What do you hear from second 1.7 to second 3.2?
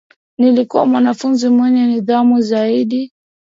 nidhamu zaidi